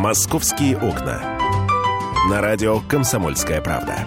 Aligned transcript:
«Московские 0.00 0.78
окна». 0.78 1.20
На 2.30 2.40
радио 2.40 2.80
«Комсомольская 2.88 3.60
правда». 3.60 4.06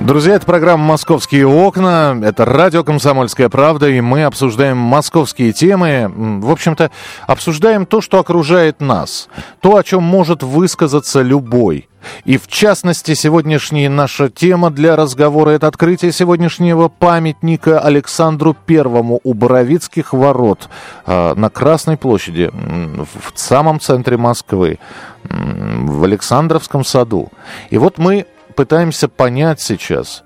Друзья, 0.00 0.34
это 0.34 0.44
программа 0.44 0.82
«Московские 0.82 1.46
окна», 1.46 2.18
это 2.24 2.44
радио 2.44 2.82
«Комсомольская 2.82 3.48
правда», 3.48 3.88
и 3.88 4.00
мы 4.00 4.24
обсуждаем 4.24 4.76
московские 4.78 5.52
темы. 5.52 6.10
В 6.12 6.50
общем-то, 6.50 6.90
обсуждаем 7.28 7.86
то, 7.86 8.00
что 8.00 8.18
окружает 8.18 8.80
нас, 8.80 9.28
то, 9.60 9.76
о 9.76 9.84
чем 9.84 10.02
может 10.02 10.42
высказаться 10.42 11.22
любой. 11.22 11.88
И 12.24 12.38
в 12.38 12.46
частности, 12.48 13.14
сегодняшняя 13.14 13.88
наша 13.88 14.28
тема 14.28 14.70
для 14.70 14.96
разговора– 14.96 15.50
это 15.52 15.66
открытие 15.66 16.12
сегодняшнего 16.12 16.88
памятника 16.88 17.80
Александру 17.80 18.54
Первому 18.54 19.20
у 19.24 19.34
Боровицких 19.34 20.12
ворот 20.12 20.68
э, 21.06 21.34
на 21.34 21.50
Красной 21.50 21.96
площади, 21.96 22.50
в 22.52 23.38
самом 23.38 23.80
центре 23.80 24.16
Москвы, 24.16 24.78
в 25.24 26.04
Александровском 26.04 26.84
саду. 26.84 27.30
И 27.70 27.78
вот 27.78 27.98
мы 27.98 28.26
пытаемся 28.54 29.08
понять 29.08 29.60
сейчас, 29.60 30.24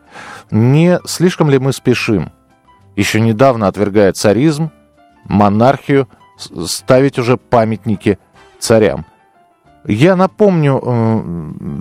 не 0.51 1.01
слишком 1.05 1.51
ли 1.51 1.59
мы 1.59 1.73
спешим, 1.73 2.33
еще 2.97 3.21
недавно 3.21 3.67
отвергая 3.67 4.13
царизм, 4.13 4.71
монархию, 5.25 6.09
ставить 6.67 7.19
уже 7.19 7.37
памятники 7.37 8.19
царям. 8.59 9.07
Я 9.87 10.15
напомню, 10.15 10.81
э, 10.83 11.23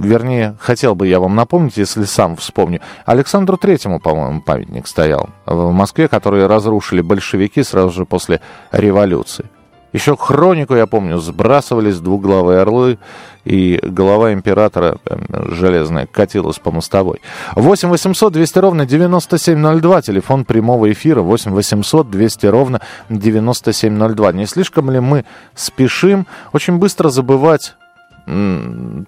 вернее, 0.02 0.56
хотел 0.60 0.96
бы 0.96 1.08
я 1.08 1.20
вам 1.20 1.36
напомнить, 1.36 1.78
если 1.78 2.04
сам 2.06 2.38
вспомню. 2.38 2.80
Александру 3.06 3.58
Третьему, 3.58 4.00
по-моему, 4.00 4.42
памятник 4.42 4.88
стоял 4.88 5.30
в 5.46 5.72
Москве, 5.72 6.08
который 6.08 6.48
разрушили 6.48 7.02
большевики 7.02 7.62
сразу 7.62 7.92
же 7.92 8.06
после 8.06 8.40
революции. 8.72 9.46
Еще 9.92 10.16
хронику, 10.16 10.76
я 10.76 10.86
помню, 10.86 11.18
сбрасывались 11.18 12.00
двуглавые 12.00 12.60
орлы, 12.60 13.00
и 13.44 13.80
голова 13.82 14.34
императора 14.34 15.00
железная 15.30 16.06
катилась 16.06 16.60
по 16.60 16.72
мостовой. 16.72 17.22
8 17.56 17.90
800 17.90 18.34
200 18.34 18.60
ровно 18.60 18.86
9702, 18.86 20.02
телефон 20.04 20.46
прямого 20.46 20.92
эфира 20.92 21.22
8 21.22 21.52
800 21.52 22.10
200 22.12 22.46
ровно 22.46 22.82
9702. 23.10 24.32
Не 24.34 24.46
слишком 24.46 24.92
ли 24.92 25.00
мы 25.00 25.26
спешим 25.56 26.28
очень 26.54 26.78
быстро 26.78 27.10
забывать 27.10 27.76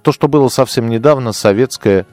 то, 0.01 0.11
что 0.11 0.27
было 0.27 0.47
совсем 0.47 0.89
недавно, 0.89 1.31
советское 1.31 2.05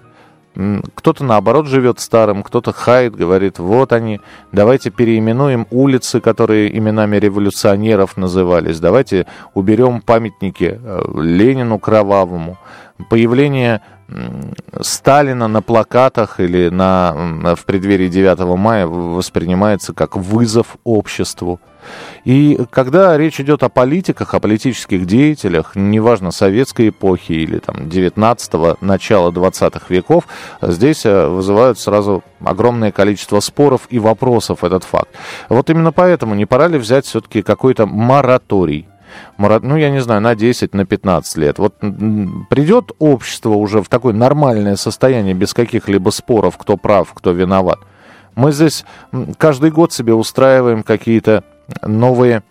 кто-то, 0.94 1.22
наоборот, 1.22 1.68
живет 1.68 2.00
старым, 2.00 2.42
кто-то 2.42 2.72
хает, 2.72 3.14
говорит, 3.14 3.60
вот 3.60 3.92
они, 3.92 4.20
давайте 4.50 4.90
переименуем 4.90 5.68
улицы, 5.70 6.20
которые 6.20 6.76
именами 6.76 7.16
революционеров 7.16 8.16
назывались, 8.16 8.80
давайте 8.80 9.26
уберем 9.54 10.00
памятники 10.00 10.80
э, 10.82 11.02
Ленину 11.14 11.78
Кровавому. 11.78 12.58
Появление 13.08 13.82
Сталина 14.80 15.48
на 15.48 15.60
плакатах 15.60 16.40
или 16.40 16.70
на, 16.70 17.54
в 17.56 17.64
преддверии 17.64 18.08
9 18.08 18.38
мая 18.56 18.86
воспринимается 18.86 19.92
как 19.92 20.16
вызов 20.16 20.76
обществу. 20.84 21.60
И 22.24 22.58
когда 22.70 23.16
речь 23.16 23.40
идет 23.40 23.62
о 23.62 23.68
политиках, 23.68 24.34
о 24.34 24.40
политических 24.40 25.06
деятелях, 25.06 25.72
неважно, 25.74 26.30
советской 26.30 26.88
эпохи 26.88 27.32
или 27.32 27.58
там 27.58 27.76
19-го, 27.86 28.76
начала 28.80 29.30
20-х 29.30 29.86
веков, 29.88 30.24
здесь 30.60 31.06
э, 31.06 31.26
вызывают 31.28 31.78
сразу 31.78 32.22
огромное 32.44 32.92
количество 32.92 33.40
споров 33.40 33.82
и 33.90 33.98
вопросов 33.98 34.64
этот 34.64 34.84
факт. 34.84 35.08
Вот 35.48 35.70
именно 35.70 35.92
поэтому 35.92 36.34
не 36.34 36.46
пора 36.46 36.68
ли 36.68 36.78
взять 36.78 37.06
все-таки 37.06 37.42
какой-то 37.42 37.86
мораторий? 37.86 38.86
Ну, 39.38 39.76
я 39.76 39.90
не 39.90 40.00
знаю, 40.00 40.20
на 40.20 40.34
10, 40.34 40.74
на 40.74 40.84
15 40.84 41.36
лет. 41.36 41.58
Вот 41.58 41.78
придет 41.78 42.92
общество 42.98 43.50
уже 43.50 43.82
в 43.82 43.88
такое 43.88 44.12
нормальное 44.12 44.76
состояние, 44.76 45.34
без 45.34 45.54
каких-либо 45.54 46.10
споров, 46.10 46.56
кто 46.56 46.76
прав, 46.76 47.12
кто 47.14 47.32
виноват. 47.32 47.78
Мы 48.34 48.52
здесь 48.52 48.84
каждый 49.36 49.70
год 49.70 49.92
себе 49.92 50.14
устраиваем 50.14 50.82
какие-то 50.82 51.44
новые 51.82 52.42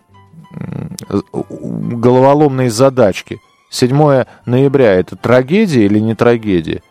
головоломные 0.50 2.70
задачки. 2.70 3.38
7 3.70 4.24
ноября 4.46 4.94
это 4.94 5.16
трагедия 5.16 5.84
или 5.84 5.98
не 5.98 6.14
трагедия? 6.14 6.82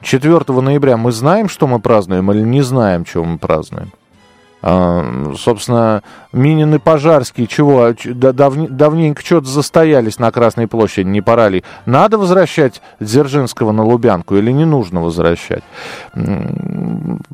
4 0.00 0.60
ноября 0.60 0.96
мы 0.96 1.12
знаем, 1.12 1.48
что 1.48 1.66
мы 1.66 1.78
празднуем 1.78 2.30
или 2.32 2.40
не 2.40 2.62
знаем, 2.62 3.06
что 3.06 3.24
мы 3.24 3.38
празднуем? 3.38 3.92
А, 4.62 5.32
собственно, 5.36 6.02
Минин 6.32 6.74
и 6.74 6.78
Пожарский, 6.78 7.48
чего, 7.48 7.92
дав, 8.04 8.54
давненько 8.68 9.20
что-то 9.24 9.48
застоялись 9.48 10.20
на 10.20 10.30
Красной 10.30 10.68
площади, 10.68 11.08
не 11.08 11.20
пора 11.20 11.48
ли? 11.48 11.64
Надо 11.84 12.16
возвращать 12.16 12.80
Дзержинского 13.00 13.72
на 13.72 13.84
Лубянку 13.84 14.36
или 14.36 14.52
не 14.52 14.64
нужно 14.64 15.02
возвращать? 15.02 15.64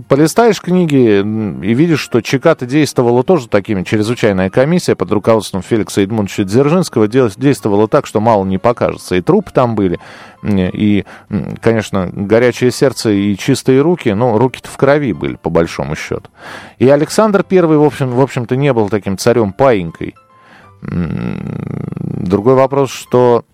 Полистаешь 0.09 0.63
книги 0.63 1.21
и 1.21 1.75
видишь, 1.75 2.01
что 2.01 2.23
ЧК-то 2.23 2.65
действовала 2.65 3.23
тоже 3.23 3.49
такими, 3.49 3.83
чрезвычайная 3.83 4.49
комиссия 4.49 4.95
под 4.95 5.13
руководством 5.13 5.63
Феликса 5.63 6.03
Эдмундовича 6.03 6.45
Дзержинского 6.45 7.09
действовала 7.09 7.89
так, 7.89 8.07
что 8.07 8.21
мало 8.21 8.47
не 8.47 8.57
покажется. 8.57 9.17
И 9.17 9.21
трупы 9.21 9.51
там 9.53 9.75
были, 9.75 10.01
и, 10.43 11.05
конечно, 11.61 12.09
горячее 12.11 12.71
сердце 12.71 13.11
и 13.11 13.37
чистые 13.37 13.83
руки, 13.83 14.09
но 14.09 14.39
руки-то 14.39 14.69
в 14.69 14.77
крови 14.79 15.13
были, 15.13 15.35
по 15.35 15.51
большому 15.51 15.95
счету. 15.95 16.31
И 16.79 16.89
Александр 16.89 17.18
Первый, 17.49 17.79
в, 17.79 17.83
общем, 17.83 18.11
в 18.11 18.21
общем-то, 18.21 18.55
не 18.55 18.73
был 18.73 18.89
таким 18.89 19.19
царем-паинькой. 19.19 20.15
Другой 20.83 22.55
вопрос, 22.55 22.91
что 22.91 23.45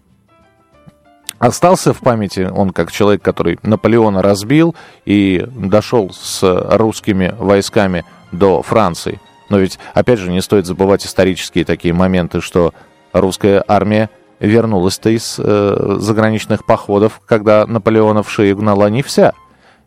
остался 1.38 1.94
в 1.94 2.00
памяти 2.00 2.48
он 2.52 2.70
как 2.70 2.92
человек, 2.92 3.22
который 3.22 3.58
Наполеона 3.62 4.20
разбил 4.20 4.74
и 5.06 5.46
дошел 5.56 6.10
с 6.12 6.42
русскими 6.76 7.34
войсками 7.38 8.04
до 8.32 8.60
Франции. 8.62 9.18
Но 9.48 9.58
ведь, 9.58 9.78
опять 9.94 10.18
же, 10.18 10.30
не 10.30 10.42
стоит 10.42 10.66
забывать 10.66 11.06
исторические 11.06 11.64
такие 11.64 11.94
моменты, 11.94 12.42
что 12.42 12.74
русская 13.12 13.64
армия 13.66 14.10
вернулась-то 14.40 15.08
из 15.08 15.36
э, 15.38 15.96
заграничных 16.00 16.66
походов, 16.66 17.20
когда 17.24 17.66
Наполеона 17.66 18.22
в 18.22 18.30
шею 18.30 18.56
гнала 18.56 18.90
не 18.90 19.02
вся. 19.02 19.32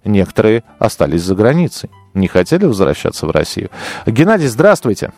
Некоторые 0.03 0.63
остались 0.79 1.21
за 1.21 1.35
границей. 1.35 1.91
Не 2.17 2.27
хотели 2.27 2.65
возвращаться 2.65 3.27
в 3.27 3.31
Россию. 3.31 3.69
Геннадий, 4.07 4.47
здравствуйте. 4.47 5.11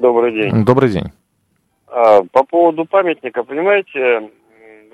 Добрый 0.00 0.32
день. 0.32 0.64
Добрый 0.64 0.88
день. 0.88 1.12
А, 1.88 2.22
по 2.32 2.42
поводу 2.42 2.86
памятника, 2.86 3.44
понимаете, 3.44 4.30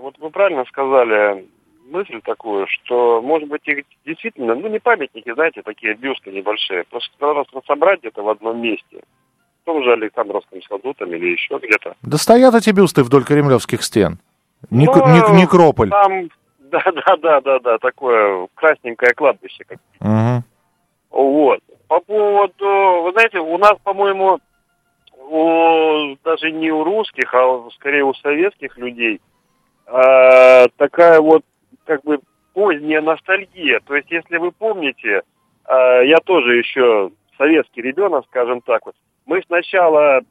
вот 0.00 0.16
вы 0.18 0.30
правильно 0.30 0.64
сказали 0.64 1.46
мысль 1.88 2.20
такую, 2.24 2.66
что, 2.66 3.22
может 3.22 3.48
быть, 3.48 3.62
их 3.66 3.84
действительно, 4.04 4.56
ну, 4.56 4.68
не 4.68 4.80
памятники, 4.80 5.32
знаете, 5.32 5.62
такие 5.62 5.94
бюсты 5.94 6.32
небольшие, 6.32 6.84
просто 6.90 7.10
надо 7.20 7.44
собрать 7.66 8.00
где-то 8.00 8.22
в 8.22 8.28
одном 8.28 8.60
месте 8.60 9.02
в 9.62 9.64
том 9.64 9.84
же 9.84 9.92
Александровском 9.92 10.60
саду 10.62 10.92
там 10.94 11.14
или 11.14 11.32
еще 11.32 11.56
где-то. 11.62 11.94
Да 12.02 12.16
стоят 12.16 12.54
эти 12.56 12.70
бюсты 12.70 13.04
вдоль 13.04 13.22
кремлевских 13.22 13.84
стен. 13.84 14.18
Ник, 14.70 14.90
ну, 14.92 15.14
ник, 15.14 15.28
некрополь. 15.30 15.90
Там, 15.90 16.28
да, 16.58 16.82
да, 16.84 17.16
да, 17.16 17.40
да, 17.40 17.58
да, 17.60 17.78
такое 17.78 18.48
красненькое 18.54 19.14
кладбище. 19.14 19.64
Как. 19.68 19.78
Угу. 20.00 20.44
Вот. 21.12 21.60
По 21.88 22.00
поводу, 22.00 23.02
вы 23.02 23.12
знаете, 23.12 23.38
у 23.38 23.58
нас, 23.58 23.74
по-моему, 23.84 24.40
у, 25.28 26.16
даже 26.24 26.50
не 26.50 26.70
у 26.70 26.82
русских, 26.84 27.32
а 27.34 27.68
скорее 27.74 28.04
у 28.04 28.14
советских 28.14 28.76
людей 28.78 29.20
э, 29.86 30.66
такая 30.76 31.20
вот 31.20 31.44
как 31.84 32.02
бы 32.02 32.20
поздняя 32.54 33.02
ностальгия. 33.02 33.80
То 33.86 33.94
есть, 33.94 34.10
если 34.10 34.38
вы 34.38 34.52
помните, 34.52 35.22
э, 35.68 36.06
я 36.06 36.18
тоже 36.24 36.56
еще 36.56 37.10
советский 37.36 37.82
ребенок, 37.82 38.24
скажем 38.26 38.62
так, 38.62 38.86
вот, 38.86 38.94
мы 39.26 39.42
сначала 39.46 40.22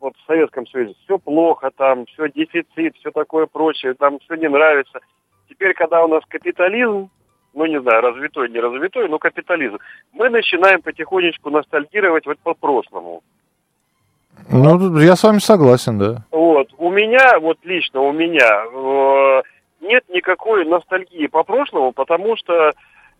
вот 0.00 0.14
в 0.16 0.26
Советском 0.26 0.66
Союзе 0.66 0.94
все 1.04 1.18
плохо, 1.18 1.70
там 1.74 2.04
все 2.06 2.28
дефицит, 2.28 2.96
все 2.96 3.10
такое 3.10 3.46
прочее, 3.46 3.94
там 3.94 4.18
все 4.20 4.34
не 4.34 4.48
нравится. 4.48 5.00
Теперь, 5.48 5.72
когда 5.72 6.04
у 6.04 6.08
нас 6.08 6.22
капитализм, 6.28 7.08
ну 7.56 7.64
не 7.64 7.80
знаю, 7.80 8.02
развитой, 8.02 8.50
не 8.50 8.60
развитой, 8.60 9.08
но 9.08 9.18
капитализм, 9.18 9.78
мы 10.12 10.28
начинаем 10.28 10.82
потихонечку 10.82 11.50
ностальгировать 11.50 12.26
вот 12.26 12.38
по 12.38 12.54
прошлому. 12.54 13.22
Ну, 14.50 14.98
я 14.98 15.16
с 15.16 15.24
вами 15.24 15.38
согласен, 15.38 15.98
да. 15.98 16.24
Вот, 16.30 16.68
у 16.76 16.90
меня, 16.90 17.38
вот 17.40 17.58
лично 17.64 18.02
у 18.02 18.12
меня, 18.12 18.64
э, 18.66 19.42
нет 19.80 20.04
никакой 20.10 20.66
ностальгии 20.66 21.26
по 21.26 21.42
прошлому, 21.42 21.92
потому 21.92 22.36
что, 22.36 22.72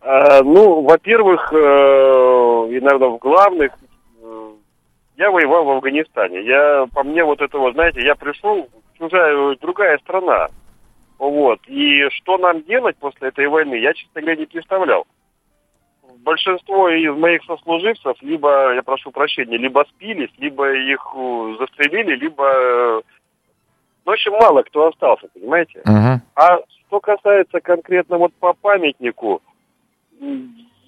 э, 0.03 0.43
ну, 0.43 0.83
во-первых, 0.83 1.53
э, 1.53 1.57
и, 1.57 2.81
наверное, 2.81 3.09
в 3.09 3.19
главных 3.19 3.73
я 5.17 5.31
воевал 5.31 5.65
в 5.65 5.71
Афганистане. 5.71 6.45
Я, 6.45 6.87
по 6.93 7.03
мне, 7.03 7.25
вот 7.25 7.41
этого, 7.41 7.73
знаете, 7.73 8.05
я 8.05 8.15
пришел, 8.15 8.69
чужая, 8.99 9.57
другая 9.63 9.97
страна. 9.99 10.49
Вот. 11.19 11.61
И 11.67 12.09
что 12.11 12.39
нам 12.39 12.63
делать 12.63 12.97
после 12.97 13.29
этой 13.29 13.47
войны, 13.49 13.75
я, 13.77 13.95
честно 13.95 14.21
говоря, 14.21 14.37
не 14.37 14.47
представлял. 14.47 15.07
большинство 16.19 16.89
из 16.89 17.17
моих 17.17 17.43
сослуживцев 17.45 18.17
либо, 18.21 18.75
я 18.75 18.83
прошу 18.83 19.11
прощения, 19.11 19.57
либо 19.57 19.85
спились, 19.89 20.31
либо 20.39 20.73
их 20.73 21.01
застрелили, 21.59 22.17
либо... 22.17 22.45
Э, 22.45 23.01
ну, 24.05 24.13
в 24.13 24.15
общем, 24.15 24.33
мало 24.33 24.63
кто 24.63 24.89
остался, 24.89 25.29
понимаете? 25.35 25.81
Угу. 25.85 26.21
А 26.37 26.59
что 26.87 27.01
касается 27.01 27.61
конкретно 27.61 28.19
вот 28.19 28.33
по 28.35 28.53
памятнику, 28.53 29.43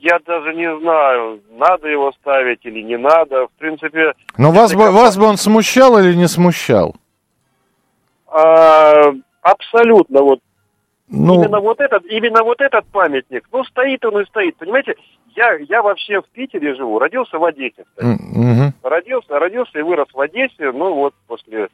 я 0.01 0.19
даже 0.25 0.55
не 0.55 0.79
знаю, 0.79 1.41
надо 1.51 1.89
его 1.89 2.13
ставить 2.13 2.65
или 2.65 2.83
не 2.83 2.97
надо. 2.97 3.47
В 3.49 3.53
принципе... 3.59 4.15
Но 4.37 4.53
вас 4.53 4.75
бы, 4.75 4.93
вас 4.93 5.17
бы 5.17 5.25
он 5.25 5.37
смущал 5.37 5.99
или 5.99 6.15
не 6.15 6.29
смущал? 6.29 6.95
А, 8.29 9.13
абсолютно 9.43 10.23
вот. 10.23 10.41
Ну... 11.11 11.35
Именно 11.35 11.61
вот 11.61 11.81
этот, 11.81 12.05
именно 12.07 12.43
вот 12.43 12.61
этот 12.61 12.87
памятник, 12.89 13.49
ну 13.51 13.65
стоит 13.65 14.05
он 14.05 14.21
и 14.21 14.27
стоит, 14.27 14.57
понимаете? 14.57 14.97
Я, 15.35 15.55
я 15.55 15.83
вообще 15.83 16.21
в 16.21 16.29
Питере 16.29 16.75
живу, 16.75 16.99
родился 16.99 17.39
в 17.39 17.45
Одессе. 17.45 17.85
Mm-hmm. 17.97 18.73
Родился, 18.83 19.39
родился 19.39 19.79
и 19.79 19.83
вырос 19.83 20.09
в 20.13 20.21
Одессе, 20.21 20.73
ну 20.73 20.95
вот 20.95 21.15
после 21.27 21.69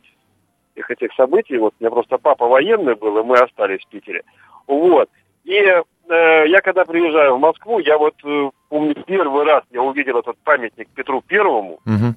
всех 0.73 0.91
этих 0.91 1.13
событий, 1.15 1.57
вот 1.57 1.75
у 1.79 1.83
меня 1.83 1.91
просто 1.91 2.19
папа 2.19 2.47
военный 2.47 2.95
был, 2.95 3.19
и 3.19 3.23
мы 3.25 3.37
остались 3.39 3.83
в 3.85 3.89
Питере. 3.89 4.23
Вот. 4.67 5.09
И 5.45 5.53
э, 5.55 5.83
я 6.09 6.61
когда 6.63 6.85
приезжаю 6.85 7.37
в 7.37 7.41
Москву, 7.41 7.79
я 7.79 7.99
вот 7.99 8.15
э, 8.25 8.51
помню 8.69 8.95
первый 9.07 9.45
раз 9.45 9.63
я 9.71 9.83
увидел 9.83 10.19
этот 10.19 10.37
памятник 10.39 10.89
Петру 10.95 11.23
Первому. 11.23 11.81
Угу. 11.87 12.15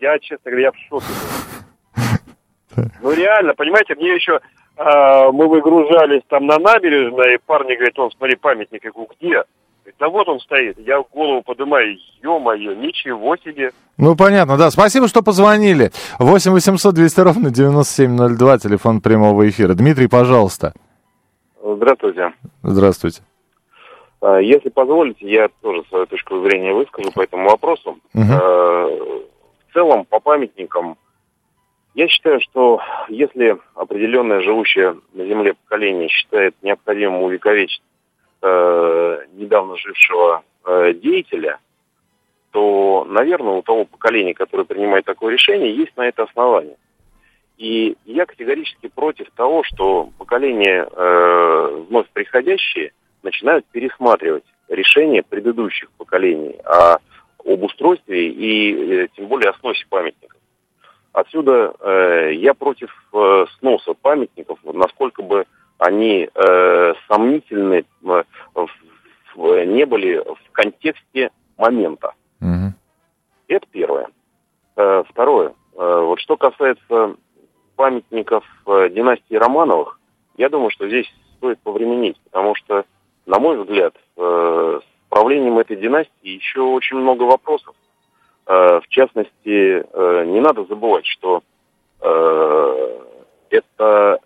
Я, 0.00 0.18
честно 0.18 0.50
говоря, 0.50 0.66
я 0.66 0.72
в 0.72 0.76
шоке. 0.88 1.06
Ну 3.02 3.12
реально, 3.12 3.54
понимаете, 3.54 3.94
мне 3.94 4.14
еще 4.14 4.40
э, 4.76 5.30
мы 5.32 5.48
выгружались 5.48 6.22
там 6.28 6.46
на 6.46 6.58
набережной, 6.58 7.34
и 7.34 7.38
парни 7.44 7.74
говорят, 7.74 7.98
он, 7.98 8.10
смотри, 8.10 8.36
памятник, 8.36 8.84
я 8.84 8.90
говорю, 8.90 9.10
где? 9.18 9.44
да 9.98 10.08
вот 10.08 10.28
он 10.28 10.40
стоит. 10.40 10.78
Я 10.78 11.02
голову 11.12 11.42
поднимаю, 11.42 11.96
ё-моё, 12.22 12.74
ничего 12.74 13.36
себе. 13.36 13.72
Ну, 13.96 14.16
понятно, 14.16 14.56
да. 14.56 14.70
Спасибо, 14.70 15.08
что 15.08 15.22
позвонили. 15.22 15.90
8 16.18 16.52
800 16.52 16.94
200 16.94 17.20
ровно 17.20 17.50
9702, 17.50 18.58
телефон 18.58 19.00
прямого 19.00 19.48
эфира. 19.48 19.74
Дмитрий, 19.74 20.08
пожалуйста. 20.08 20.72
Здравствуйте. 21.62 22.32
Здравствуйте. 22.62 23.22
А, 24.20 24.38
если 24.38 24.68
позволите, 24.68 25.28
я 25.28 25.48
тоже 25.60 25.82
свою 25.88 26.06
точку 26.06 26.42
зрения 26.42 26.72
выскажу 26.72 27.10
по 27.12 27.22
этому 27.22 27.48
вопросу. 27.48 27.98
Угу. 28.14 28.22
В 28.22 29.72
целом, 29.74 30.04
по 30.04 30.20
памятникам, 30.20 30.96
я 31.98 32.06
считаю, 32.06 32.40
что 32.40 32.80
если 33.08 33.58
определенное 33.74 34.40
живущее 34.40 35.00
на 35.14 35.26
Земле 35.26 35.54
поколение 35.54 36.08
считает 36.08 36.54
необходимым 36.62 37.22
увековечить 37.24 37.82
э, 38.40 39.18
недавно 39.32 39.76
жившего 39.76 40.44
э, 40.64 40.92
деятеля, 40.94 41.58
то, 42.52 43.04
наверное, 43.10 43.54
у 43.54 43.62
того 43.62 43.84
поколения, 43.84 44.32
которое 44.32 44.62
принимает 44.62 45.06
такое 45.06 45.32
решение, 45.32 45.74
есть 45.74 45.96
на 45.96 46.02
это 46.06 46.22
основание. 46.22 46.76
И 47.56 47.96
я 48.04 48.26
категорически 48.26 48.86
против 48.86 49.28
того, 49.32 49.64
что 49.64 50.10
поколения 50.18 50.88
э, 50.88 51.84
вновь 51.88 52.06
приходящие 52.10 52.92
начинают 53.24 53.66
пересматривать 53.72 54.44
решения 54.68 55.24
предыдущих 55.24 55.90
поколений 55.98 56.60
о, 56.64 56.98
об 57.44 57.62
устройстве 57.64 58.28
и 58.28 59.02
э, 59.02 59.08
тем 59.16 59.26
более 59.26 59.50
о 59.50 59.58
сносе 59.58 59.84
памятников. 59.88 60.37
Отсюда 61.12 61.74
э, 61.80 62.32
я 62.34 62.54
против 62.54 62.90
э, 63.12 63.46
сноса 63.58 63.94
памятников, 63.94 64.58
насколько 64.64 65.22
бы 65.22 65.46
они 65.78 66.28
э, 66.32 66.94
сомнительны 67.08 67.84
э, 68.04 68.22
в, 68.54 69.64
не 69.64 69.84
были 69.86 70.18
в 70.18 70.52
контексте 70.52 71.30
момента. 71.56 72.12
Угу. 72.40 72.74
Это 73.48 73.66
первое. 73.70 74.08
Э, 74.76 75.02
второе. 75.08 75.54
Э, 75.76 76.00
вот 76.04 76.20
что 76.20 76.36
касается 76.36 77.16
памятников 77.76 78.44
э, 78.66 78.88
династии 78.90 79.34
Романовых, 79.34 79.98
я 80.36 80.48
думаю, 80.48 80.70
что 80.70 80.86
здесь 80.88 81.12
стоит 81.36 81.58
повременить, 81.60 82.20
потому 82.24 82.54
что, 82.54 82.84
на 83.26 83.38
мой 83.38 83.58
взгляд, 83.58 83.94
э, 84.16 84.80
с 84.82 85.08
правлением 85.08 85.58
этой 85.58 85.76
династии 85.76 86.10
еще 86.22 86.60
очень 86.60 86.96
много 86.96 87.22
вопросов. 87.22 87.74
Э, 88.48 88.80
в 88.80 88.88
частности, 88.88 89.84
не 90.26 90.40
надо 90.40 90.64
забывать, 90.64 91.06
что 91.06 91.42
эта 93.50 94.20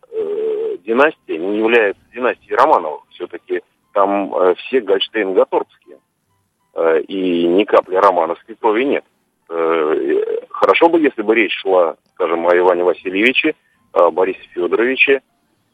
династия 0.84 1.38
не 1.38 1.58
является 1.58 2.02
династией 2.14 2.54
Романовых. 2.54 3.02
Все-таки 3.10 3.62
там 3.92 4.32
все 4.56 4.80
Гольштейн-Гаторбские. 4.80 5.98
И 7.08 7.46
ни 7.46 7.64
капли 7.64 7.96
романовской 7.96 8.54
крови 8.54 8.84
нет. 8.84 9.04
Хорошо 10.50 10.88
бы, 10.88 11.00
если 11.00 11.22
бы 11.22 11.34
речь 11.34 11.54
шла, 11.60 11.96
скажем, 12.14 12.46
о 12.46 12.56
Иване 12.56 12.84
Васильевиче, 12.84 13.54
о 13.92 14.10
Борисе 14.10 14.46
Федоровиче, 14.54 15.22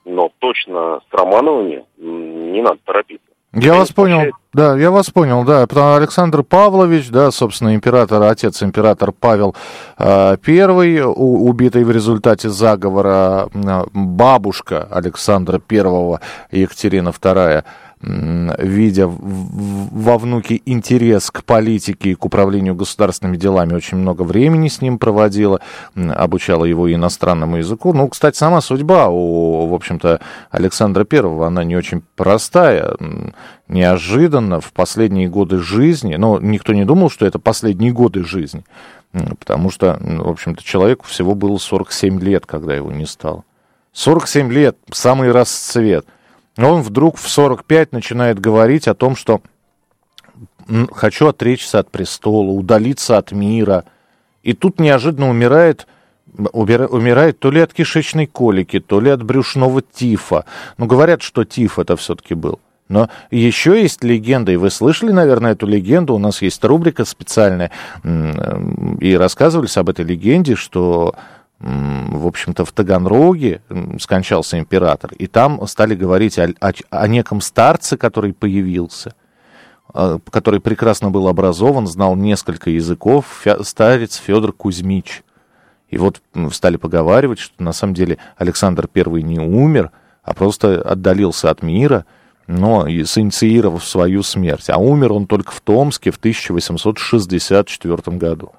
но 0.05 0.31
точно 0.39 1.01
с 1.09 1.15
Романовыми 1.15 1.85
не 1.97 2.63
надо 2.63 2.79
торопиться. 2.85 3.29
Я 3.53 3.75
вас 3.75 3.93
понял, 3.93 4.33
да, 4.59 4.77
я 4.77 4.91
вас 4.91 5.09
понял, 5.11 5.45
да. 5.45 5.69
Александр 5.95 6.43
Павлович, 6.43 7.11
да, 7.11 7.31
собственно, 7.31 7.77
император, 7.77 8.25
отец 8.25 8.61
император 8.61 9.13
Павел 9.13 9.55
э, 9.97 10.37
I, 10.45 11.01
убитый 11.01 11.85
в 11.85 11.93
результате 11.93 12.51
заговора, 12.51 13.49
э, 13.55 13.85
бабушка 13.93 14.89
Александра 14.91 15.61
I, 15.71 16.19
Екатерина 16.51 17.11
II, 17.11 17.63
видя 18.01 19.09
во 19.09 20.19
внуке 20.19 20.61
интерес 20.65 21.31
к 21.31 21.43
политике 21.43 22.11
и 22.11 22.15
к 22.15 22.25
управлению 22.25 22.75
государственными 22.75 23.37
делами, 23.37 23.75
очень 23.75 23.99
много 23.99 24.23
времени 24.23 24.69
с 24.69 24.81
ним 24.81 24.99
проводила, 24.99 25.61
обучала 25.97 26.65
его 26.65 26.93
иностранному 26.93 27.57
языку. 27.57 27.93
Ну, 27.93 28.09
кстати, 28.09 28.37
сама 28.37 28.61
судьба 28.61 29.09
у, 29.09 29.67
в 29.67 29.75
общем-то, 29.75 30.21
Александра 30.51 31.05
Первого, 31.05 31.47
она 31.49 31.65
не 31.65 31.77
очень 31.77 32.03
простая. 32.15 32.95
Неожиданно 33.67 34.61
в 34.61 34.73
последние 34.73 35.29
годы 35.29 35.59
жизни, 35.59 36.15
но 36.15 36.39
никто 36.41 36.75
не 36.75 36.85
думал, 36.85 37.11
что 37.11 37.27
это 37.27 37.39
последние 37.39 37.93
годы 37.93 38.25
жизни, 38.25 38.65
потому 39.13 39.71
что, 39.71 39.99
в 40.01 40.29
общем-то, 40.29 40.63
человеку 40.63 41.05
всего 41.07 41.35
было 41.35 41.59
47 41.59 42.21
лет, 42.21 42.47
когда 42.47 42.75
его 42.75 42.93
не 42.93 43.07
стало. 43.07 43.45
47 43.93 44.53
лет, 44.53 44.77
самый 44.93 45.33
расцвет– 45.33 46.07
он 46.67 46.83
вдруг 46.83 47.17
в 47.17 47.29
45 47.29 47.93
начинает 47.93 48.41
говорить 48.41 48.89
о 48.89 48.95
том, 48.95 49.15
что 49.15 49.41
хочу 50.93 51.29
отречься 51.29 51.79
от 51.79 51.91
престола, 51.91 52.51
удалиться 52.51 53.17
от 53.17 53.33
мира. 53.33 53.85
И 54.43 54.53
тут 54.53 54.81
неожиданно 54.81 55.31
умирает, 55.31 55.87
умирает 56.37 57.39
то 57.39 57.51
ли 57.51 57.61
от 57.61 57.73
кишечной 57.73 58.27
колики, 58.27 58.81
то 58.81 59.01
ли 59.01 59.11
от 59.11 59.23
брюшного 59.23 59.83
тифа. 59.83 60.45
Ну, 60.77 60.87
говорят, 60.87 61.23
что 61.23 61.45
тиф 61.45 61.79
это 61.79 61.97
все-таки 61.97 62.35
был. 62.35 62.61
Но 62.89 63.11
еще 63.31 63.81
есть 63.81 64.03
легенда, 64.03 64.53
и 64.53 64.57
вы 64.57 64.71
слышали, 64.71 65.13
наверное, 65.13 65.53
эту 65.53 65.67
легенду, 65.67 66.15
у 66.15 66.19
нас 66.19 66.41
есть 66.41 66.65
рубрика 66.65 67.05
специальная, 67.05 67.71
и 68.03 69.15
рассказывались 69.15 69.77
об 69.77 69.91
этой 69.91 70.07
легенде, 70.07 70.55
что 70.55 71.15
в 71.61 72.27
общем-то, 72.27 72.65
в 72.65 72.73
Таганроге 72.73 73.63
скончался 73.99 74.59
император, 74.59 75.13
и 75.15 75.27
там 75.27 75.67
стали 75.67 75.95
говорить 75.95 76.39
о, 76.39 76.55
о, 76.61 76.73
о 76.91 77.09
неком 77.09 77.41
старце, 77.41 77.97
который 77.97 78.33
появился, 78.33 79.15
а, 79.93 80.21
который 80.31 80.61
прекрасно 80.61 81.11
был 81.11 81.27
образован, 81.27 81.87
знал 81.87 82.15
несколько 82.15 82.71
языков, 82.71 83.45
старец 83.63 84.17
Федор 84.17 84.53
Кузьмич. 84.53 85.25
И 85.89 85.99
вот 85.99 86.21
стали 86.53 86.77
поговаривать, 86.77 87.39
что 87.39 87.63
на 87.63 87.73
самом 87.73 87.95
деле 87.95 88.19
Александр 88.37 88.89
I 88.95 89.23
не 89.23 89.41
умер, 89.41 89.91
а 90.23 90.35
просто 90.35 90.81
отдалился 90.83 91.51
от 91.51 91.63
мира– 91.63 92.05
но 92.49 92.89
синициировав 92.89 93.85
свою 93.85 94.23
смерть. 94.23 94.71
А 94.71 94.79
умер 94.79 95.13
он 95.13 95.27
только 95.27 95.53
в 95.53 95.61
Томске 95.61 96.11
в 96.11 96.17
1864 96.17 98.17
году. 98.17 98.53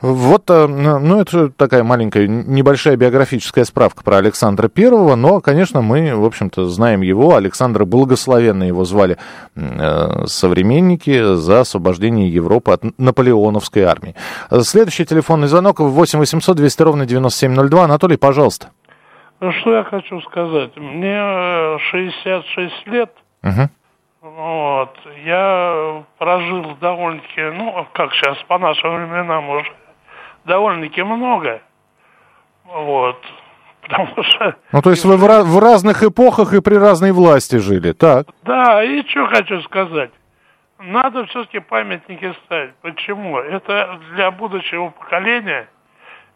Вот, 0.00 0.50
э, 0.50 0.66
ну, 0.66 1.20
это 1.20 1.48
такая 1.48 1.82
маленькая, 1.82 2.28
небольшая 2.28 2.96
биографическая 2.96 3.64
справка 3.64 4.04
про 4.04 4.18
Александра 4.18 4.68
Первого, 4.68 5.16
но, 5.16 5.40
конечно, 5.40 5.80
мы, 5.80 6.14
в 6.14 6.24
общем-то, 6.24 6.66
знаем 6.66 7.00
его. 7.00 7.34
Александра 7.34 7.84
Благословенно 7.84 8.64
его 8.64 8.84
звали 8.84 9.16
э, 9.56 10.26
современники 10.26 11.34
за 11.34 11.60
освобождение 11.60 12.32
Европы 12.32 12.72
от 12.72 12.98
наполеоновской 12.98 13.82
армии. 13.82 14.14
Следующий 14.60 15.06
телефонный 15.06 15.48
звонок 15.48 15.80
8 15.80 16.18
800 16.18 16.56
200 16.56 16.82
ровно 16.82 17.06
9702. 17.06 17.84
Анатолий, 17.84 18.18
пожалуйста. 18.18 18.68
Что 19.40 19.74
я 19.74 19.84
хочу 19.84 20.20
сказать? 20.20 20.76
Мне 20.76 21.78
66 21.90 22.46
э, 22.56 22.90
лет, 22.90 23.10
Угу. 23.42 23.68
Вот. 24.22 24.98
Я 25.24 26.04
прожил 26.18 26.76
довольно-таки, 26.80 27.42
ну, 27.42 27.86
как 27.92 28.12
сейчас, 28.14 28.36
по 28.48 28.58
нашим 28.58 28.94
временам 28.96 29.48
уже, 29.48 29.72
довольно-таки 30.44 31.02
много. 31.02 31.62
Вот. 32.64 33.20
Потому 33.82 34.22
что... 34.22 34.56
Ну, 34.72 34.82
то 34.82 34.90
есть 34.90 35.04
вы 35.04 35.16
в, 35.16 35.22
в 35.22 35.58
разных 35.58 36.02
эпохах 36.02 36.52
и 36.52 36.60
при 36.60 36.74
разной 36.74 37.12
власти 37.12 37.56
жили, 37.56 37.92
так? 37.92 38.26
Да, 38.42 38.84
и 38.84 39.02
что 39.08 39.26
хочу 39.26 39.60
сказать. 39.62 40.10
надо 40.78 41.24
все-таки 41.26 41.60
памятники 41.60 42.34
ставить. 42.44 42.74
Почему? 42.82 43.38
Это 43.38 43.98
для 44.14 44.30
будущего 44.30 44.90
поколения 44.90 45.68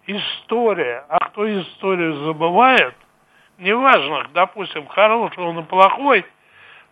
история. 0.07 1.05
А 1.09 1.19
кто 1.27 1.47
историю 1.61 2.25
забывает, 2.25 2.95
неважно, 3.59 4.27
допустим, 4.33 4.87
хороший 4.87 5.43
он 5.43 5.61
и 5.61 5.63
плохой, 5.63 6.25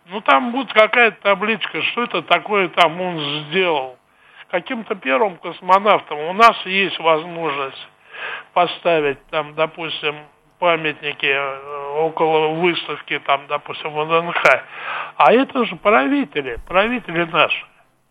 ну 0.05 0.21
там 0.21 0.51
будет 0.51 0.73
какая-то 0.73 1.21
табличка, 1.21 1.81
что 1.83 2.03
это 2.03 2.21
такое 2.21 2.69
там 2.69 2.99
он 2.99 3.19
сделал. 3.45 3.97
Каким-то 4.49 4.95
первым 4.95 5.37
космонавтом 5.37 6.19
у 6.19 6.33
нас 6.33 6.55
есть 6.65 6.99
возможность 6.99 7.87
поставить 8.53 9.25
там, 9.27 9.55
допустим, 9.55 10.15
памятники 10.59 11.25
э, 11.25 11.93
около 11.97 12.53
выставки, 12.53 13.19
там, 13.19 13.47
допустим, 13.47 13.89
в 13.89 14.05
ВДНХ. 14.05 14.43
А 15.17 15.33
это 15.33 15.65
же 15.65 15.75
правители, 15.75 16.59
правители 16.67 17.25
наши. 17.25 17.65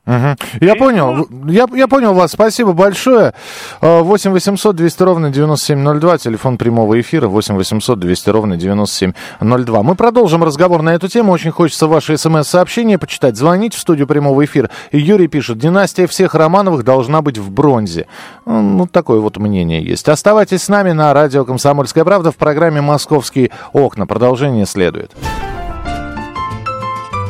Угу. 0.04 0.36
Я 0.60 0.74
понял, 0.74 1.28
я, 1.46 1.68
я 1.72 1.86
понял 1.86 2.12
вас, 2.12 2.32
спасибо 2.32 2.72
большое. 2.72 3.34
8 3.80 4.32
800 4.32 4.74
200 4.74 5.02
ровно 5.04 5.30
9702, 5.30 6.18
телефон 6.18 6.58
прямого 6.58 7.00
эфира 7.00 7.28
8 7.28 7.54
800 7.54 8.00
200 8.00 8.30
ровно 8.30 8.56
9702. 8.56 9.82
Мы 9.84 9.94
продолжим 9.94 10.42
разговор 10.42 10.82
на 10.82 10.94
эту 10.96 11.06
тему, 11.06 11.30
очень 11.30 11.52
хочется 11.52 11.86
ваши 11.86 12.18
смс-сообщения 12.18 12.98
почитать. 12.98 13.36
Звоните 13.36 13.78
в 13.78 13.80
студию 13.80 14.08
прямого 14.08 14.44
эфира. 14.44 14.70
Юрий 14.90 15.28
пишет, 15.28 15.58
династия 15.58 16.08
всех 16.08 16.34
Романовых 16.34 16.82
должна 16.82 17.22
быть 17.22 17.38
в 17.38 17.52
бронзе. 17.52 18.08
Ну, 18.44 18.88
такое 18.88 19.20
вот 19.20 19.36
мнение 19.36 19.84
есть. 19.84 20.08
Оставайтесь 20.08 20.64
с 20.64 20.68
нами 20.68 20.90
на 20.90 21.14
радио 21.14 21.44
«Комсомольская 21.44 22.04
правда» 22.04 22.32
в 22.32 22.36
программе 22.36 22.80
«Московские 22.80 23.50
окна». 23.72 24.06
Продолжение 24.08 24.66
следует. 24.66 25.12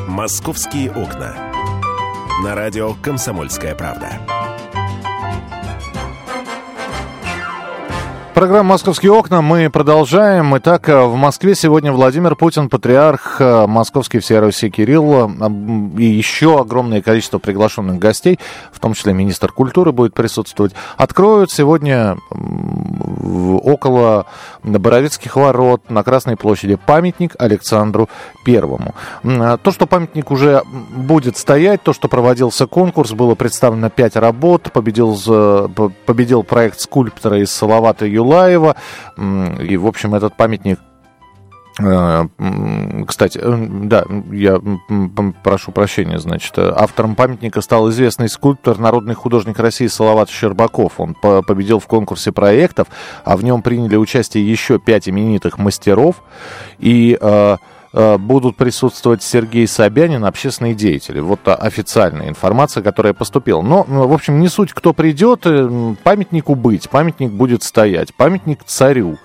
«Московские 0.08 0.90
окна» 0.90 1.51
на 2.40 2.54
радио 2.54 2.94
«Комсомольская 3.02 3.74
правда». 3.74 4.18
Программа 8.34 8.70
«Московские 8.70 9.12
окна». 9.12 9.42
Мы 9.42 9.68
продолжаем. 9.68 10.56
Итак, 10.56 10.88
в 10.88 11.14
Москве 11.14 11.54
сегодня 11.54 11.92
Владимир 11.92 12.34
Путин, 12.34 12.70
патриарх, 12.70 13.36
э, 13.40 13.66
московский 13.66 14.20
всея 14.20 14.40
Руси 14.40 14.70
Кирилл 14.70 15.28
э, 15.28 15.48
и 15.98 16.06
еще 16.06 16.58
огромное 16.58 17.02
количество 17.02 17.38
приглашенных 17.38 17.98
гостей, 17.98 18.40
в 18.72 18.80
том 18.80 18.94
числе 18.94 19.12
министр 19.12 19.52
культуры 19.52 19.92
будет 19.92 20.14
присутствовать, 20.14 20.72
откроют 20.96 21.50
сегодня 21.50 22.16
около 23.22 24.26
Боровицких 24.62 25.36
ворот 25.36 25.90
на 25.90 26.02
Красной 26.02 26.36
площади 26.36 26.74
памятник 26.74 27.34
Александру 27.38 28.08
Первому. 28.44 28.94
Э, 29.22 29.56
то, 29.62 29.70
что 29.70 29.86
памятник 29.86 30.30
уже 30.30 30.62
будет 30.90 31.36
стоять, 31.36 31.82
то, 31.82 31.92
что 31.92 32.08
проводился 32.08 32.66
конкурс, 32.66 33.12
было 33.12 33.34
представлено 33.34 33.90
пять 33.90 34.16
работ, 34.16 34.72
победил, 34.72 35.16
победил 36.06 36.42
проект 36.42 36.80
скульптора 36.80 37.38
из 37.38 37.50
Салавата 37.52 38.06
Юла 38.06 38.32
Юлаева. 38.32 38.76
И, 39.60 39.76
в 39.76 39.86
общем, 39.86 40.14
этот 40.14 40.36
памятник 40.36 40.78
кстати, 41.76 43.38
э, 43.42 43.66
да, 43.84 44.04
я 44.30 44.60
прошу 45.42 45.72
прощения, 45.72 46.18
значит, 46.18 46.58
автором 46.58 47.14
памятника 47.14 47.60
стал 47.62 47.88
известный 47.90 48.28
скульптор, 48.28 48.78
народный 48.78 49.14
художник 49.14 49.58
России 49.58 49.86
Салават 49.86 50.28
Щербаков. 50.28 51.00
Он 51.00 51.14
победил 51.14 51.78
в 51.78 51.86
конкурсе 51.86 52.30
проектов, 52.30 52.88
а 53.24 53.36
в 53.36 53.44
нем 53.44 53.62
приняли 53.62 53.96
участие 53.96 54.48
еще 54.48 54.78
пять 54.78 55.08
именитых 55.08 55.58
мастеров. 55.58 56.22
И 56.78 57.16
э, 57.20 57.56
Э, 57.94 58.16
будут 58.16 58.56
присутствовать 58.56 59.22
Сергей 59.22 59.66
Собянин, 59.66 60.24
общественные 60.24 60.74
деятели. 60.74 61.20
Вот 61.20 61.40
официальная 61.44 62.28
информация, 62.28 62.82
которая 62.82 63.12
поступила. 63.12 63.60
Но, 63.60 63.82
в 63.82 64.12
общем, 64.12 64.40
не 64.40 64.48
суть, 64.48 64.72
кто 64.72 64.94
придет, 64.94 65.42
э, 65.44 65.94
памятнику 66.02 66.54
быть, 66.54 66.88
памятник 66.88 67.32
будет 67.32 67.62
стоять, 67.62 68.14
памятник 68.14 68.64
царю. 68.64 69.18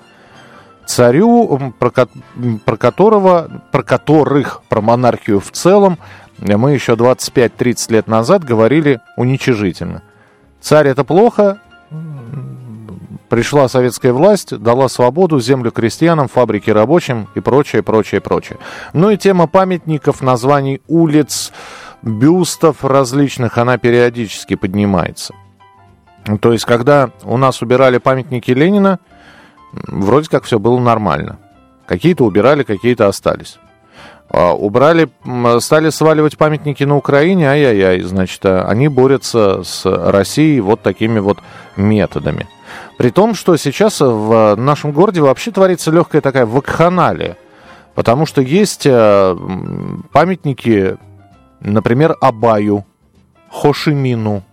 Царю, 0.87 1.73
про, 1.77 1.91
про 2.65 2.77
которого, 2.77 3.61
про 3.71 3.83
которых, 3.83 4.61
про 4.69 4.81
монархию 4.81 5.39
в 5.39 5.51
целом, 5.51 5.99
мы 6.39 6.71
еще 6.71 6.93
25-30 6.93 7.91
лет 7.93 8.07
назад 8.07 8.43
говорили 8.43 8.99
уничижительно. 9.17 10.01
Царь 10.61 10.87
это 10.87 11.03
плохо, 11.03 11.59
Пришла 13.29 13.67
советская 13.67 14.13
власть, 14.13 14.57
дала 14.57 14.87
свободу, 14.87 15.39
землю 15.41 15.71
крестьянам, 15.71 16.29
фабрики 16.29 16.69
рабочим 16.69 17.27
и 17.35 17.41
прочее, 17.41 17.83
прочее, 17.83 18.21
прочее. 18.21 18.57
Ну 18.93 19.09
и 19.09 19.17
тема 19.17 19.47
памятников, 19.47 20.21
названий 20.21 20.81
улиц, 20.87 21.51
бюстов 22.01 22.85
различных, 22.85 23.57
она 23.57 23.77
периодически 23.77 24.55
поднимается. 24.55 25.33
То 26.39 26.53
есть, 26.53 26.63
когда 26.63 27.09
у 27.23 27.35
нас 27.35 27.61
убирали 27.61 27.97
памятники 27.97 28.51
Ленина, 28.51 28.99
вроде 29.71 30.29
как 30.29 30.43
все 30.43 30.59
было 30.59 30.79
нормально. 30.79 31.39
Какие-то 31.85 32.25
убирали, 32.25 32.63
какие-то 32.63 33.07
остались. 33.07 33.59
А, 34.29 34.53
убрали, 34.53 35.09
стали 35.59 35.89
сваливать 35.89 36.37
памятники 36.37 36.83
на 36.83 36.97
Украине, 36.97 37.49
ай-яй-яй, 37.49 38.01
значит, 38.01 38.45
они 38.45 38.89
борются 38.89 39.63
с 39.63 39.85
Россией 39.85 40.59
вот 40.59 40.81
такими 40.81 41.19
вот 41.19 41.39
методами. 41.77 42.47
При 42.97 43.11
том, 43.11 43.35
что 43.35 43.55
сейчас 43.57 44.01
в 44.01 44.55
нашем 44.55 44.91
городе 44.91 45.21
вообще 45.21 45.51
творится 45.51 45.91
легкая 45.91 46.21
такая 46.21 46.45
вакханалия. 46.45 47.37
Потому 47.95 48.27
что 48.27 48.41
есть 48.41 48.85
э, 48.85 49.37
памятники, 50.11 50.97
например, 51.61 52.15
Абаю, 52.21 52.85
Хошимину, 53.49 54.43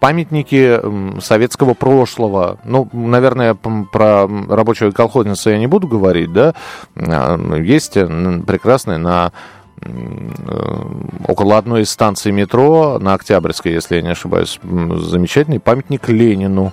памятники 0.00 0.80
советского 1.20 1.74
прошлого. 1.74 2.58
Ну, 2.64 2.88
наверное, 2.92 3.54
про 3.54 4.28
рабочую 4.48 4.92
колхозницу 4.92 5.50
я 5.50 5.58
не 5.58 5.66
буду 5.66 5.86
говорить, 5.86 6.32
да. 6.32 6.54
А, 6.96 7.38
есть 7.56 7.94
прекрасные 7.94 8.98
на 8.98 9.32
Э, 9.80 10.82
около 11.26 11.58
одной 11.58 11.82
из 11.82 11.90
станций 11.90 12.32
метро 12.32 12.98
на 12.98 13.14
Октябрьской, 13.14 13.72
если 13.72 13.96
я 13.96 14.02
не 14.02 14.10
ошибаюсь, 14.10 14.58
замечательный 14.62 15.60
памятник 15.60 16.08
Ленину. 16.08 16.72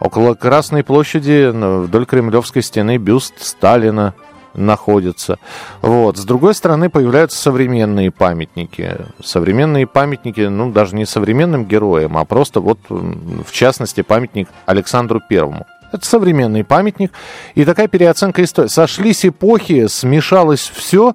Около 0.00 0.34
Красной 0.34 0.82
площади 0.82 1.50
вдоль 1.84 2.04
Кремлевской 2.04 2.62
стены 2.62 2.98
бюст 2.98 3.34
Сталина 3.38 4.14
находится. 4.54 5.38
Вот. 5.82 6.16
С 6.16 6.24
другой 6.24 6.54
стороны, 6.54 6.90
появляются 6.90 7.38
современные 7.40 8.10
памятники. 8.10 8.96
Современные 9.22 9.86
памятники, 9.86 10.40
ну, 10.40 10.70
даже 10.70 10.94
не 10.96 11.06
современным 11.06 11.64
героям, 11.64 12.16
а 12.16 12.24
просто 12.24 12.60
вот, 12.60 12.78
в 12.88 13.52
частности, 13.52 14.02
памятник 14.02 14.48
Александру 14.66 15.20
Первому. 15.28 15.66
Это 15.92 16.04
современный 16.06 16.64
памятник. 16.64 17.12
И 17.54 17.64
такая 17.64 17.86
переоценка 17.86 18.42
истории. 18.42 18.68
Сошлись 18.68 19.24
эпохи, 19.24 19.86
смешалось 19.86 20.72
все. 20.74 21.14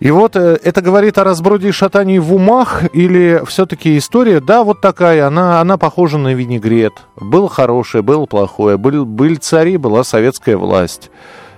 И 0.00 0.10
вот 0.10 0.34
э, 0.34 0.58
это 0.64 0.80
говорит 0.80 1.18
о 1.18 1.24
разброде 1.24 1.68
и 1.68 1.72
шатании 1.72 2.18
в 2.18 2.34
умах 2.34 2.82
или 2.94 3.42
все-таки 3.46 3.98
история, 3.98 4.40
да, 4.40 4.64
вот 4.64 4.80
такая, 4.80 5.26
она, 5.26 5.60
она 5.60 5.76
похожа 5.76 6.16
на 6.16 6.32
винегрет. 6.32 6.94
Было 7.16 7.50
хорошее, 7.50 8.02
было 8.02 8.24
плохое, 8.24 8.78
были, 8.78 8.98
были 9.04 9.34
цари, 9.34 9.76
была 9.76 10.02
советская 10.02 10.56
власть. 10.56 11.10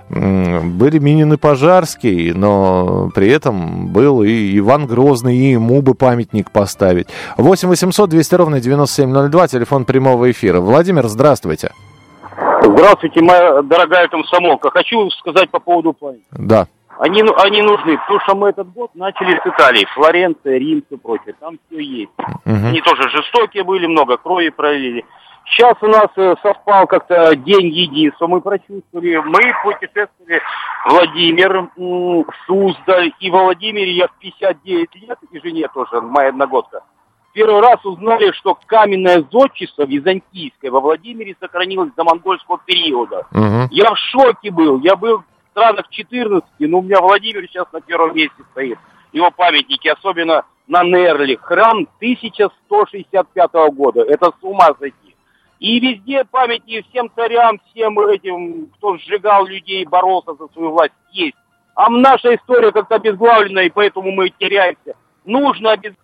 Были 0.09 0.99
Минин 0.99 1.33
и 1.33 1.37
Пожарский, 1.37 2.33
но 2.33 3.09
при 3.15 3.29
этом 3.29 3.87
был 3.87 4.21
и 4.21 4.57
Иван 4.59 4.85
Грозный, 4.85 5.35
и 5.35 5.51
ему 5.51 5.81
бы 5.81 5.95
памятник 5.95 6.51
поставить. 6.51 7.07
8 7.37 7.69
800 7.69 8.09
200 8.09 8.35
ровно 8.35 8.59
9702, 8.59 9.47
телефон 9.47 9.85
прямого 9.85 10.29
эфира. 10.29 10.59
Владимир, 10.59 11.07
здравствуйте. 11.07 11.71
Здравствуйте, 12.61 13.21
моя 13.21 13.61
дорогая 13.61 14.07
комсомолка. 14.07 14.69
Хочу 14.69 15.09
сказать 15.11 15.49
по 15.49 15.59
поводу 15.59 15.93
памятника. 15.93 16.27
Да. 16.31 16.67
Они, 16.99 17.21
они 17.21 17.61
нужны, 17.61 17.97
потому 17.97 18.19
что 18.21 18.35
мы 18.35 18.49
этот 18.49 18.71
год 18.71 18.91
начали 18.93 19.35
с 19.35 19.47
Италии, 19.47 19.85
Флоренция, 19.95 20.57
Рим, 20.57 20.83
все 20.87 20.97
прочее. 20.97 21.33
Там 21.39 21.57
все 21.67 21.81
есть. 21.81 22.11
Угу. 22.17 22.67
Они 22.67 22.81
тоже 22.81 23.09
жестокие 23.09 23.63
были, 23.63 23.87
много 23.87 24.17
крови 24.17 24.49
пролили. 24.49 25.03
Сейчас 25.45 25.75
у 25.81 25.87
нас 25.87 26.07
э, 26.15 26.35
совпал 26.41 26.87
как-то 26.87 27.35
день 27.35 27.67
единства, 27.67 28.27
мы 28.27 28.41
прочувствовали. 28.41 29.17
Мы 29.17 29.41
путешествовали 29.63 30.41
Владимир, 30.87 31.69
Суздаль. 32.47 33.13
И 33.19 33.29
в 33.29 33.33
Владимире 33.33 33.91
я 33.91 34.07
в 34.07 34.17
59 34.19 34.95
лет, 34.95 35.19
и 35.31 35.39
жене 35.39 35.67
тоже, 35.73 36.01
моя 36.01 36.29
одногодка. 36.29 36.81
Первый 37.33 37.61
раз 37.61 37.83
узнали, 37.83 38.31
что 38.31 38.57
каменное 38.67 39.25
зодчество 39.31 39.85
византийское 39.85 40.69
во 40.69 40.79
Владимире 40.79 41.35
сохранилось 41.39 41.91
до 41.97 42.03
монгольского 42.03 42.59
периода. 42.63 43.25
Угу. 43.31 43.69
Я 43.71 43.91
в 43.91 43.97
шоке 43.97 44.51
был. 44.51 44.79
Я 44.81 44.95
был 44.95 45.23
странах 45.51 45.89
14, 45.89 46.43
но 46.59 46.79
у 46.79 46.81
меня 46.81 47.01
Владимир 47.01 47.45
сейчас 47.47 47.65
на 47.73 47.81
первом 47.81 48.15
месте 48.15 48.43
стоит. 48.51 48.77
Его 49.11 49.31
памятники, 49.31 49.87
особенно 49.87 50.43
на 50.67 50.83
Нерли. 50.83 51.35
Храм 51.41 51.87
1165 51.97 53.51
года. 53.73 54.01
Это 54.01 54.27
с 54.27 54.43
ума 54.43 54.69
сойти. 54.79 55.12
И 55.63 55.79
везде 55.79 56.25
памяти 56.25 56.83
всем 56.89 57.09
царям, 57.15 57.57
всем 57.71 57.97
этим, 57.97 58.67
кто 58.75 58.97
сжигал 58.97 59.45
людей, 59.45 59.85
боролся 59.85 60.33
за 60.33 60.49
свою 60.49 60.71
власть, 60.71 60.91
есть. 61.13 61.37
А 61.73 61.89
наша 61.89 62.35
история 62.35 62.73
как-то 62.73 62.95
обезглавлена, 62.95 63.61
и 63.61 63.69
поэтому 63.69 64.11
мы 64.11 64.29
теряемся. 64.29 64.93
нужно 65.23 65.71
обязательно 65.71 66.03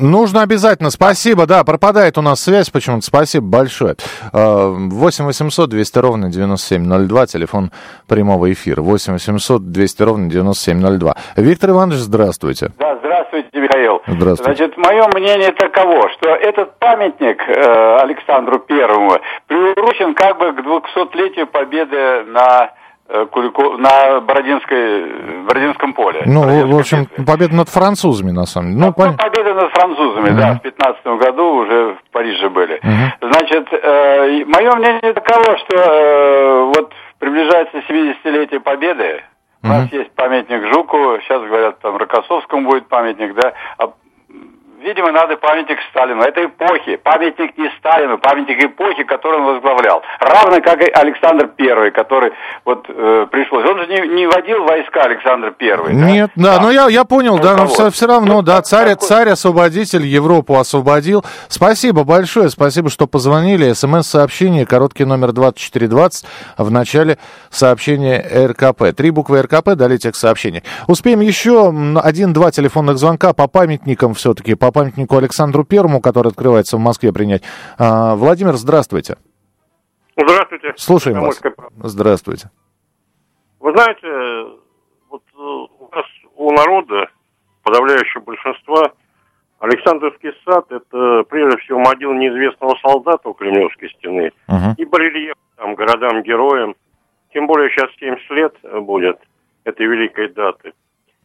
Нужно 0.00 0.42
обязательно. 0.42 0.90
Спасибо. 0.90 1.46
Да, 1.46 1.62
пропадает 1.62 2.16
у 2.16 2.22
нас 2.22 2.40
связь 2.40 2.70
почему-то. 2.70 3.04
Спасибо 3.04 3.46
большое. 3.46 3.96
8 4.32 5.24
800 5.26 5.68
200 5.68 5.98
ровно 5.98 6.30
9702. 6.30 7.26
Телефон 7.26 7.70
прямого 8.08 8.50
эфира. 8.50 8.80
8 8.80 9.12
800 9.12 9.70
200 9.70 10.02
ровно 10.02 10.30
9702. 10.30 11.16
Виктор 11.36 11.70
Иванович, 11.70 11.98
здравствуйте. 11.98 12.72
Да, 12.78 12.96
здравствуйте, 12.98 13.49
Здравствуйте. 14.06 14.42
Значит, 14.44 14.76
мое 14.76 15.06
мнение 15.14 15.52
таково, 15.52 16.08
что 16.10 16.28
этот 16.30 16.78
памятник 16.78 17.42
э, 17.48 17.96
Александру 18.00 18.58
Первому 18.60 19.18
приурочен 19.46 20.14
как 20.14 20.38
бы 20.38 20.52
к 20.52 20.60
200-летию 20.60 21.46
победы 21.46 22.24
на 22.24 22.70
э, 23.08 23.26
Кулико- 23.32 23.76
на 23.76 24.20
Бородинской, 24.20 25.42
Бородинском 25.46 25.92
поле. 25.94 26.22
Ну, 26.26 26.42
Бородинской 26.42 26.72
в 26.72 26.78
общем, 26.78 27.02
битве. 27.04 27.24
победа 27.24 27.54
над 27.56 27.68
французами, 27.68 28.30
на 28.30 28.46
самом 28.46 28.70
деле. 28.74 28.80
Ну, 28.80 28.86
Ну, 28.96 29.04
пон- 29.04 29.16
победа 29.16 29.54
над 29.54 29.70
французами, 29.72 30.30
да, 30.30 30.54
в 30.54 30.62
15 30.62 31.06
году 31.18 31.44
уже 31.56 31.94
в 31.94 32.10
Париже 32.12 32.48
были. 32.48 32.80
Значит, 33.20 33.68
э, 33.72 34.44
мое 34.46 34.74
мнение 34.76 35.12
таково, 35.12 35.56
что 35.58 35.76
э, 35.76 36.64
вот 36.76 36.92
приближается 37.18 37.78
70-летие 37.88 38.60
победы. 38.60 39.22
У 39.62 39.66
нас 39.66 39.92
есть 39.92 40.10
памятник 40.12 40.72
Жуку, 40.72 41.18
сейчас 41.22 41.42
говорят, 41.42 41.80
там 41.80 41.96
Рокоссовскому 41.96 42.66
будет 42.66 42.88
памятник, 42.88 43.34
да. 43.34 43.52
А, 43.78 43.92
видимо, 44.82 45.12
надо 45.12 45.36
памятник 45.36 45.78
Сталину. 45.90 46.22
Это 46.22 46.44
эпохи. 46.44 46.96
Памятник 46.96 47.56
не 47.58 47.70
Сталину, 47.78 48.18
памятник 48.18 48.62
эпохи, 48.64 49.04
которую 49.04 49.42
он 49.44 49.54
возглавлял. 49.54 50.02
Равно 50.20 50.60
как 50.62 50.80
и 50.82 50.90
Александр 50.90 51.48
Первый, 51.56 51.90
который 51.90 52.32
вот 52.64 52.86
э, 52.88 53.26
пришлось. 53.30 53.64
Он 53.64 53.78
же 53.78 53.86
не, 53.86 54.08
не 54.14 54.26
водил 54.26 54.64
войска 54.64 55.02
Александр 55.02 55.52
Первый. 55.52 55.94
да? 55.94 56.10
Нет, 56.10 56.30
да, 56.36 56.56
А, 56.56 56.60
но 56.60 56.70
я, 56.70 56.88
я 56.88 57.04
понял, 57.04 57.38
да, 57.38 57.56
но 57.56 57.66
все, 57.66 57.74
руководство. 57.74 58.08
равно, 58.08 58.34
Ну, 58.34 58.42
да, 58.42 58.62
царь, 58.62 58.90
такой- 58.90 59.08
царь-освободитель 59.08 60.06
Европу 60.06 60.56
освободил. 60.58 61.24
Спасибо 61.48 62.04
большое, 62.04 62.48
спасибо, 62.50 62.90
что 62.90 63.06
позвонили. 63.06 63.72
СМС-сообщение, 63.72 64.66
короткий 64.66 65.04
номер 65.04 65.32
2420, 65.32 66.24
в 66.58 66.70
начале 66.70 67.18
сообщения 67.50 68.24
РКП. 68.48 68.94
Три 68.96 69.10
буквы 69.10 69.42
РКП, 69.42 69.70
далее 69.74 69.98
текст 69.98 70.20
сообщения. 70.20 70.62
Успеем 70.86 71.20
еще 71.20 71.68
один-два 72.02 72.50
телефонных 72.50 72.98
звонка 72.98 73.32
по 73.32 73.46
памятникам 73.48 74.14
все-таки, 74.14 74.54
по 74.54 74.69
памятнику 74.72 75.16
Александру 75.16 75.64
Первому, 75.64 76.00
который 76.00 76.28
открывается 76.28 76.76
в 76.76 76.80
Москве, 76.80 77.12
принять. 77.12 77.42
А, 77.78 78.14
Владимир, 78.16 78.54
здравствуйте. 78.54 79.16
Здравствуйте. 80.16 80.74
Слушаем 80.76 81.20
вас. 81.20 81.40
Здравствуйте. 81.78 82.50
Вы 83.60 83.72
знаете, 83.72 84.58
вот 85.08 85.22
э, 85.34 85.38
у 85.38 85.88
нас 85.94 86.04
у 86.36 86.52
народа, 86.52 87.06
подавляющего 87.62 88.22
большинства, 88.22 88.92
Александровский 89.58 90.30
сад– 90.44 90.64
это 90.70 91.22
прежде 91.28 91.58
всего 91.58 91.78
могила 91.80 92.14
неизвестного 92.14 92.76
солдата 92.82 93.28
у 93.28 93.34
Кремлевской 93.34 93.90
стены 93.90 94.32
Мгм. 94.48 94.74
и 94.78 94.84
барельеф 94.86 95.34
там 95.56 95.74
городам-героям. 95.74 96.74
Тем 97.34 97.46
более 97.46 97.68
сейчас 97.70 97.90
70 98.00 98.30
лет 98.30 98.54
будет 98.86 99.18
этой 99.64 99.86
великой 99.86 100.28
даты. 100.32 100.72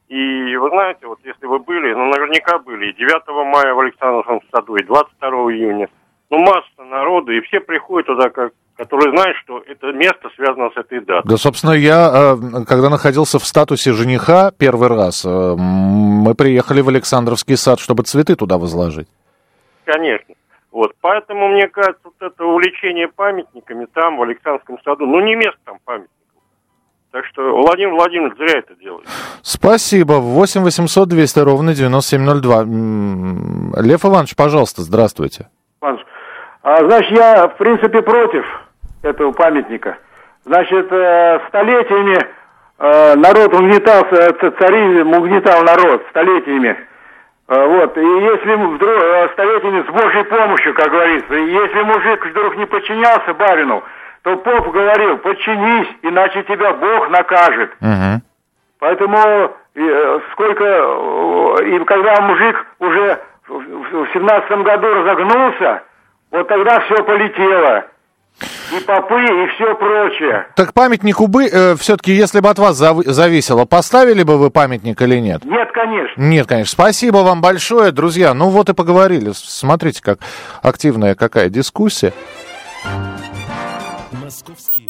И 0.07 0.55
вы 0.55 0.69
знаете, 0.69 1.07
вот 1.07 1.19
если 1.23 1.45
вы 1.47 1.59
были, 1.59 1.93
ну 1.93 2.05
наверняка 2.05 2.59
были, 2.59 2.91
и 2.91 2.93
9 2.93 3.27
мая 3.51 3.73
в 3.73 3.79
Александровском 3.79 4.41
саду, 4.51 4.75
и 4.75 4.83
22 4.83 5.29
июня. 5.53 5.89
Ну 6.29 6.39
масса 6.39 6.83
народу, 6.83 7.31
и 7.31 7.41
все 7.41 7.59
приходят 7.59 8.07
туда, 8.07 8.29
как, 8.29 8.53
которые 8.77 9.15
знают, 9.15 9.37
что 9.37 9.63
это 9.65 9.91
место 9.93 10.29
связано 10.35 10.69
с 10.71 10.77
этой 10.77 10.99
датой. 10.99 11.29
Да, 11.29 11.37
собственно, 11.37 11.71
я, 11.71 12.35
э, 12.35 12.65
когда 12.67 12.89
находился 12.89 13.39
в 13.39 13.45
статусе 13.45 13.93
жениха 13.93 14.51
первый 14.51 14.89
раз, 14.89 15.25
э, 15.25 15.55
мы 15.57 16.35
приехали 16.35 16.81
в 16.81 16.89
Александровский 16.89 17.57
сад, 17.57 17.79
чтобы 17.79 18.03
цветы 18.03 18.35
туда 18.35 18.57
возложить. 18.57 19.07
Конечно. 19.85 20.35
Вот, 20.71 20.93
поэтому, 20.99 21.47
мне 21.47 21.67
кажется, 21.67 22.01
вот 22.03 22.15
это 22.19 22.43
увлечение 22.43 23.07
памятниками 23.07 23.85
там, 23.85 24.17
в 24.17 24.21
Александровском 24.23 24.77
саду, 24.83 25.05
ну, 25.05 25.19
не 25.21 25.35
место 25.35 25.57
там 25.63 25.77
памятников. 25.85 26.14
Так 27.15 27.25
что 27.27 27.55
Владимир 27.55 27.93
Владимирович 27.93 28.37
зря 28.37 28.59
это 28.59 28.75
делает. 28.75 29.07
Спасибо. 29.41 30.15
8 30.15 30.63
800 30.63 31.07
200 31.07 31.39
ровно 31.39 31.73
9702. 31.73 32.61
М, 32.63 33.73
Лев 33.77 34.03
Иванович, 34.03 34.35
пожалуйста, 34.35 34.81
здравствуйте. 34.81 35.47
Иванович, 35.81 36.05
а, 36.61 36.83
значит, 36.83 37.11
я, 37.17 37.47
в 37.47 37.55
принципе, 37.55 38.01
против 38.01 38.43
этого 39.01 39.31
памятника. 39.31 39.97
Значит, 40.43 40.91
э, 40.91 41.39
столетиями 41.47 42.19
э, 42.79 43.15
народ 43.15 43.53
угнетался, 43.53 44.33
ц- 44.33 44.51
царизм 44.59 45.13
угнетал 45.13 45.63
народ 45.63 46.05
столетиями. 46.09 46.77
Э, 47.47 47.65
вот, 47.65 47.97
и 47.97 48.01
если 48.01 48.55
вдруг, 48.55 48.91
э, 49.01 49.29
столетиями 49.31 49.85
с 49.87 49.89
Божьей 49.89 50.23
помощью, 50.23 50.73
как 50.73 50.91
говорится, 50.91 51.33
если 51.33 51.81
мужик 51.81 52.25
вдруг 52.25 52.57
не 52.57 52.65
подчинялся 52.65 53.33
барину, 53.35 53.83
то 54.25 54.35
поп 54.37 54.71
говорил, 54.73 55.19
подчинись, 55.19 55.87
иначе 56.01 56.41
тебя 56.43 56.73
Бог 56.73 57.09
накажет. 57.11 57.69
Мгм. 57.79 58.23
Поэтому 58.79 59.17
э, 59.75 60.19
сколько, 60.33 60.63
э, 60.63 61.65
и 61.69 61.85
когда 61.85 62.19
мужик 62.21 62.55
уже 62.79 63.19
в- 63.47 64.07
семнадцатом 64.13 64.63
году 64.63 64.87
разогнулся, 64.87 65.83
вот 66.31 66.47
тогда 66.47 66.79
все 66.81 67.03
полетело. 67.03 67.85
И 68.75 68.79
попы, 68.83 69.21
и 69.23 69.47
все 69.55 69.75
прочее. 69.75 70.47
Так 70.55 70.73
памятнику 70.73 71.27
бы, 71.27 71.45
все-таки, 71.79 72.11
если 72.11 72.39
бы 72.39 72.49
от 72.49 72.57
вас 72.57 72.75
зав- 72.81 73.05
зависело, 73.05 73.65
поставили 73.65 74.23
бы 74.23 74.37
вы 74.39 74.49
памятник 74.49 74.99
или 75.03 75.19
нет? 75.19 75.45
Нет, 75.45 75.71
конечно. 75.71 76.19
Нет, 76.19 76.47
конечно. 76.47 76.71
Спасибо 76.71 77.17
вам 77.17 77.41
большое, 77.41 77.91
друзья. 77.91 78.33
Ну 78.33 78.49
вот 78.49 78.69
и 78.69 78.73
поговорили. 78.73 79.31
Смотрите, 79.33 80.01
как 80.01 80.17
активная 80.63 81.13
какая 81.13 81.49
дискуссия. 81.49 82.11
Московские 84.47 84.84